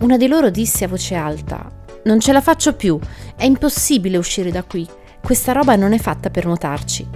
[0.00, 1.70] Una di loro disse a voce alta:
[2.04, 2.98] Non ce la faccio più,
[3.34, 4.86] è impossibile uscire da qui.
[5.22, 7.06] Questa roba non è fatta per nuotarci.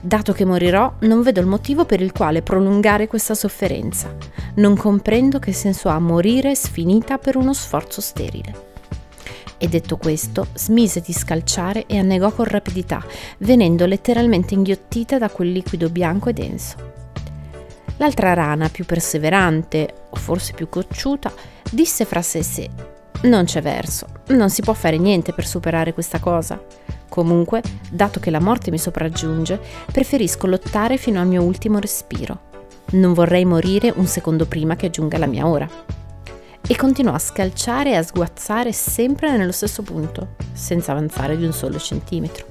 [0.00, 4.14] Dato che morirò, non vedo il motivo per il quale prolungare questa sofferenza.
[4.56, 8.65] Non comprendo che senso ha morire sfinita per uno sforzo sterile.
[9.58, 13.02] E detto questo, smise di scalciare e annegò con rapidità,
[13.38, 16.76] venendo letteralmente inghiottita da quel liquido bianco e denso.
[17.96, 21.32] L'altra rana, più perseverante, o forse più cocciuta,
[21.70, 22.70] disse fra sé e sé:
[23.22, 26.62] Non c'è verso, non si può fare niente per superare questa cosa.
[27.08, 29.58] Comunque, dato che la morte mi sopraggiunge,
[29.90, 32.40] preferisco lottare fino al mio ultimo respiro.
[32.90, 35.68] Non vorrei morire un secondo prima che giunga la mia ora.
[36.68, 41.52] E continuò a scalciare e a sguazzare sempre nello stesso punto, senza avanzare di un
[41.52, 42.44] solo centimetro,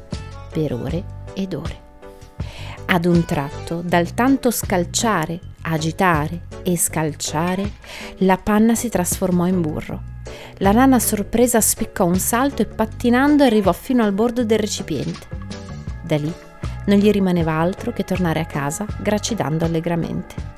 [0.53, 1.03] per ore
[1.33, 1.83] ed ore.
[2.85, 7.73] Ad un tratto, dal tanto scalciare, agitare e scalciare,
[8.19, 10.01] la panna si trasformò in burro.
[10.59, 15.27] La rana sorpresa spiccò un salto e pattinando arrivò fino al bordo del recipiente.
[16.03, 16.33] Da lì
[16.85, 20.53] non gli rimaneva altro che tornare a casa gracidando allegramente.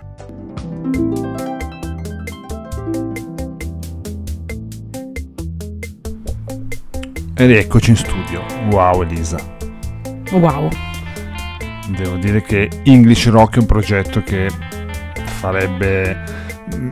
[7.40, 8.44] Ed eccoci in studio.
[8.72, 9.38] Wow Elisa.
[10.32, 10.70] Wow!
[11.90, 14.50] Devo dire che English Rock è un progetto che
[15.24, 16.24] farebbe...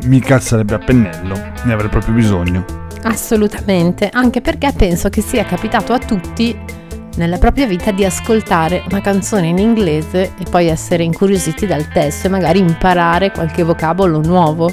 [0.03, 2.63] mi calzerebbe a pennello, ne avrei proprio bisogno.
[3.01, 6.55] Assolutamente, anche perché penso che sia capitato a tutti
[7.15, 12.27] nella propria vita di ascoltare una canzone in inglese e poi essere incuriositi dal testo
[12.27, 14.71] e magari imparare qualche vocabolo nuovo.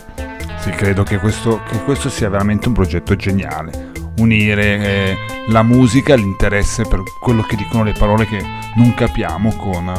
[0.58, 3.91] Sì, credo che questo, che questo sia veramente un progetto geniale.
[4.22, 5.16] Unire eh,
[5.48, 8.40] la musica, l'interesse per quello che dicono le parole che
[8.76, 9.92] non capiamo con,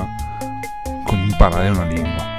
[1.03, 2.31] con imparare una lingua.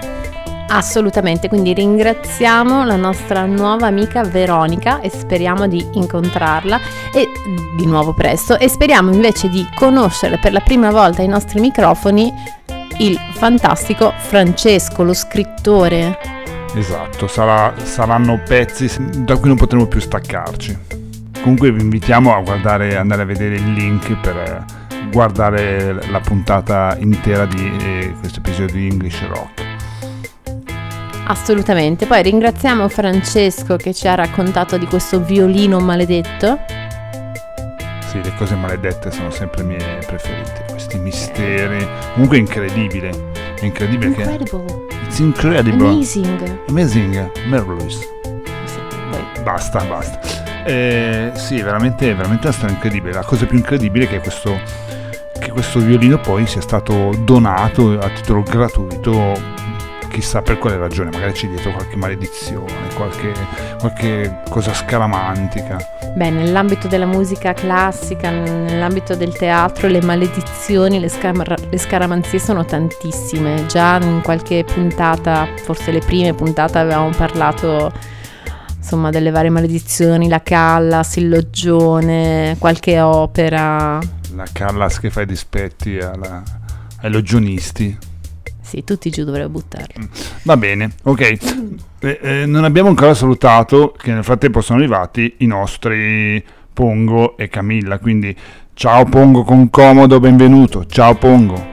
[0.68, 6.80] Assolutamente, quindi ringraziamo la nostra nuova amica Veronica e speriamo di incontrarla
[7.12, 7.28] e
[7.76, 12.32] di nuovo presto e speriamo invece di conoscere per la prima volta ai nostri microfoni
[12.99, 16.18] il fantastico Francesco, lo scrittore.
[16.74, 18.91] Esatto, sarà- saranno pezzi
[19.22, 20.84] da cui non potremo più staccarci.
[21.45, 24.64] Comunque vi invitiamo a guardare, andare a vedere il link per
[25.11, 29.62] guardare la puntata intera di eh, questo episodio di English Rock.
[31.26, 32.07] Assolutamente.
[32.07, 36.61] Poi ringraziamo Francesco che ci ha raccontato di questo violino maledetto.
[38.07, 41.86] Sì, le cose maledette sono sempre le mie preferite, questi misteri.
[42.14, 43.11] Comunque è incredibile.
[43.61, 44.22] È incredibile che...
[44.22, 44.86] Incredible.
[45.05, 45.88] It's incredible.
[45.88, 46.61] Amazing.
[46.68, 47.30] Amazing.
[47.49, 47.99] Marvelous.
[47.99, 48.78] Sì,
[49.11, 50.34] poi- Basta, basta.
[50.64, 53.12] Eh, sì, veramente, veramente una storia incredibile.
[53.12, 54.58] La cosa più incredibile è che questo,
[55.38, 59.32] che questo violino poi sia stato donato a titolo gratuito,
[60.08, 63.32] chissà per quale ragione, magari c'è dietro qualche maledizione, qualche,
[63.78, 65.76] qualche cosa scaramantica.
[66.14, 72.64] Beh, nell'ambito della musica classica, nell'ambito del teatro, le maledizioni, le, scamar- le scaramanzie sono
[72.64, 73.66] tantissime.
[73.66, 77.92] Già in qualche puntata, forse le prime puntate, avevamo parlato
[78.85, 83.99] insomma delle varie maledizioni, la Callas, il Loggione, qualche opera.
[84.35, 86.43] La Callas che fa i dispetti alla-
[87.01, 87.97] ai logionisti.
[88.61, 90.07] Sì, tutti giù dovrei buttarli.
[90.43, 91.20] Va bene, ok.
[92.01, 97.49] Eh, eh, non abbiamo ancora salutato che nel frattempo sono arrivati i nostri Pongo e
[97.49, 98.37] Camilla, quindi
[98.74, 100.85] ciao Pongo con comodo, benvenuto.
[100.85, 101.72] Ciao Pongo.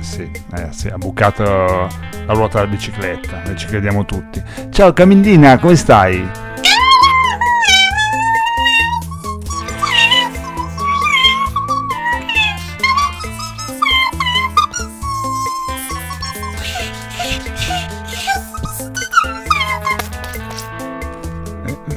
[0.00, 4.42] Sì, eh, sì, ha bucato la ruota della bicicletta, ci crediamo tutti.
[4.70, 6.26] Ciao Camillina, come stai?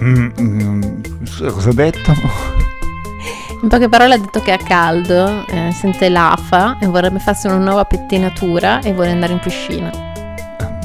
[0.01, 2.50] Mm, mm, scusa, cosa ha detto?
[3.61, 7.57] In poche parole ha detto che ha caldo, eh, sente l'afa e vorrebbe farsi una
[7.57, 9.91] nuova pettinatura e vuole andare in piscina.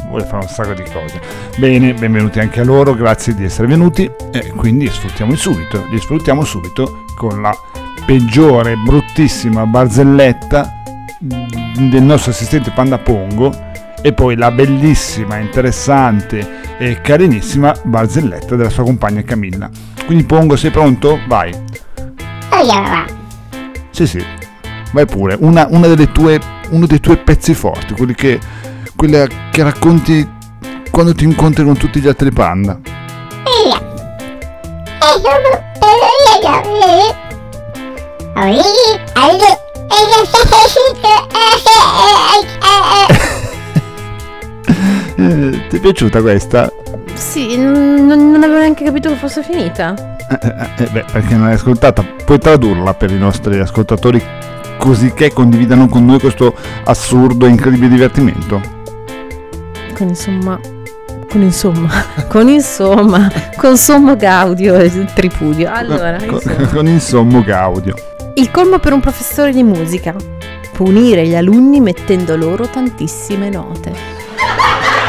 [0.09, 1.19] vuole fare un sacco di cose.
[1.57, 6.45] Bene, benvenuti anche a loro, grazie di essere venuti e quindi sfruttiamo subito, li sfruttiamo
[6.45, 7.57] subito con la
[8.05, 10.83] peggiore, bruttissima barzelletta
[11.19, 13.53] del nostro assistente Panda Pongo
[14.03, 19.71] e poi la bellissima, interessante e carinissima barzelletta della sua compagna Camilla.
[20.05, 21.19] Quindi Pongo, sei pronto?
[21.27, 21.53] Vai.
[23.91, 24.25] Sì, sì,
[24.93, 25.37] vai pure.
[25.41, 26.41] Una, una delle tue,
[26.71, 28.39] uno dei tuoi pezzi forti, quelli che,
[28.95, 30.27] quella che racconti
[30.91, 32.79] quando ti incontri con tutti gli altri panda.
[45.69, 46.71] Ti è piaciuta questa?
[47.15, 50.16] Sì, non, non avevo neanche capito che fosse finita.
[50.29, 54.21] Eh, eh, eh, beh, perché non l'hai ascoltata, puoi tradurla per i nostri ascoltatori
[54.77, 56.55] così che condividano con noi questo
[56.85, 58.61] assurdo e incredibile divertimento?
[59.95, 60.59] Con insomma,
[61.31, 65.71] con insomma, con insomma, con sommo gaudio e tripudio.
[65.73, 66.67] Allora, con, insomma.
[66.75, 67.95] con insommo gaudio.
[68.35, 70.15] il colmo per un professore di musica.
[70.73, 73.93] Punire gli alunni mettendo loro tantissime note.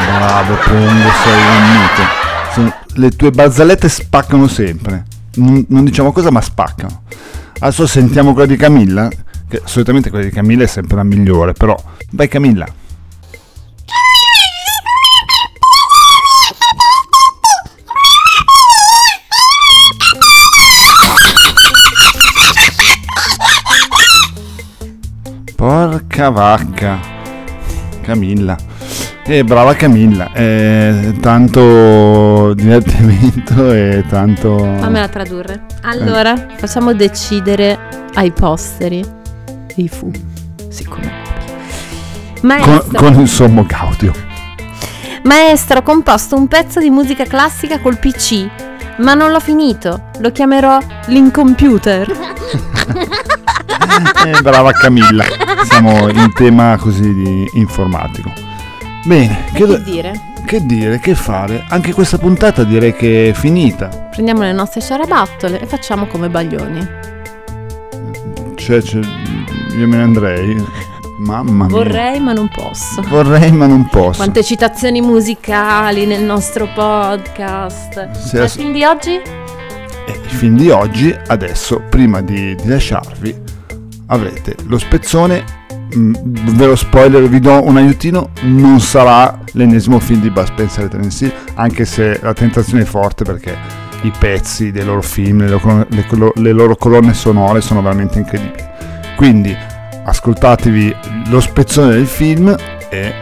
[0.06, 2.52] Bravo Pongo, sei un mito.
[2.52, 5.04] Sono- le tue barzellette spaccano sempre.
[5.36, 7.02] Non, non diciamo cosa, ma spaccano.
[7.60, 9.08] Adesso sentiamo quella di Camilla.
[9.48, 11.76] Che solitamente quella di Camilla è sempre la migliore, però.
[12.10, 12.66] Vai Camilla.
[25.54, 26.98] Porca vacca.
[28.02, 28.56] Camilla.
[29.30, 30.32] Eh, brava Camilla.
[30.32, 34.56] Eh, tanto divertimento e tanto...
[34.56, 35.66] Fammela tradurre.
[35.82, 37.78] Allora, facciamo decidere
[38.14, 39.04] ai posteri
[39.76, 40.10] i fu.
[40.70, 41.12] Siccome.
[42.40, 44.14] Con, Maestro, con il sommo gaudio.
[45.24, 48.48] maestro, ho composto un pezzo di musica classica col PC,
[49.00, 50.04] ma non l'ho finito.
[50.20, 52.10] Lo chiamerò l'incomputer.
[54.24, 55.24] Eh, brava Camilla.
[55.68, 58.47] Siamo in tema così di informatico.
[59.08, 60.20] Bene, che, Che dire?
[60.44, 61.64] che dire, che fare?
[61.70, 63.86] Anche questa puntata direi che è finita.
[64.10, 66.86] Prendiamo le nostre ciarabattole e facciamo come baglioni.
[68.54, 69.00] Cioè, cioè,
[69.78, 70.62] io me ne andrei.
[71.20, 71.74] Mamma mia.
[71.74, 73.00] Vorrei, ma non posso.
[73.08, 74.18] Vorrei, ma non posso.
[74.18, 78.10] Quante citazioni musicali nel nostro podcast.
[78.10, 79.12] Sì, ass- fin di oggi?
[79.14, 83.34] E il film di oggi, adesso, prima di, di lasciarvi,
[84.08, 85.57] avrete lo spezzone.
[85.96, 86.14] Mm,
[86.56, 88.30] Ve lo spoiler, vi do un aiutino.
[88.42, 93.24] Non sarà l'ennesimo film di Bud Spencer e Hill, anche se la tentazione è forte
[93.24, 93.56] perché
[94.02, 98.64] i pezzi dei loro film, le loro, le le loro colonne sonore sono veramente incredibili.
[99.16, 99.56] Quindi
[100.04, 102.54] ascoltatevi lo spezzone del film
[102.88, 103.14] e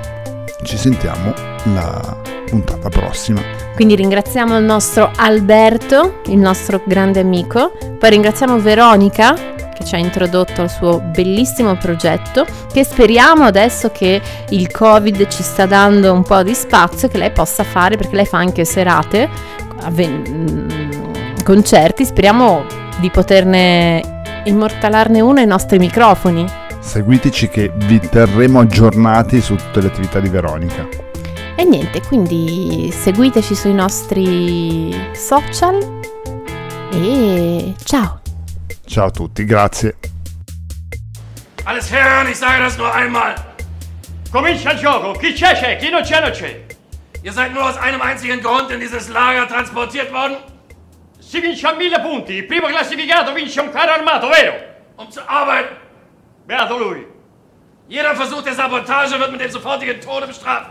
[0.63, 1.33] ci sentiamo
[1.75, 3.41] la puntata prossima.
[3.75, 7.73] Quindi ringraziamo il nostro Alberto, il nostro grande amico.
[7.99, 14.21] Poi ringraziamo Veronica che ci ha introdotto al suo bellissimo progetto che speriamo adesso che
[14.51, 18.27] il Covid ci sta dando un po' di spazio che lei possa fare perché lei
[18.27, 19.29] fa anche serate,
[19.91, 20.69] mm,
[21.45, 22.65] concerti, speriamo
[22.99, 26.47] di poterne immortalarne uno ai nostri microfoni.
[26.79, 30.87] Seguiteci che vi terremo aggiornati su tutte le attività di Veronica.
[31.57, 36.01] E niente, quindi seguiteci sui nostri social
[36.93, 38.26] e ciao!
[38.87, 39.95] Ciao a tutti, grazie.
[41.65, 43.35] Alles Herren, ich sage das nur einmal.
[44.31, 46.65] Comincia il gioco, chi c'è c'è, chi non c'è non c'è.
[47.23, 50.37] Ihr seid nur aus einem einzigen Grund in dieses Lager transportiert worden,
[51.19, 54.55] Si vince a mille punti, il primo classificato vince un carro armato, vero?
[54.97, 55.77] um zu arbeiten.
[56.47, 57.05] Beato lui.
[57.89, 60.71] Jeder Versuch der Sabotage wird mit dem sofortigen Tode bestraft.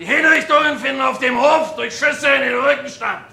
[0.00, 3.31] Die Hinrichtungen finden auf dem Hof durch Schüsse in den Rücken statt.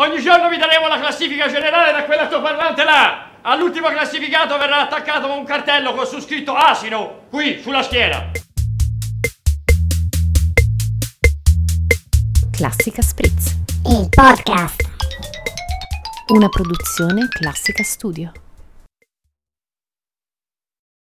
[0.00, 3.30] Ogni giorno vi daremo la classifica generale da quell'altoparlante là.
[3.42, 8.30] All'ultimo classificato verrà attaccato un cartello con su scritto asino, qui, sulla schiena.
[12.52, 14.88] Classica Spritz, Il podcast.
[16.28, 18.30] una produzione Classica Studio.